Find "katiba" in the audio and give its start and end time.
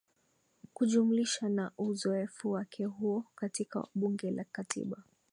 4.43-5.03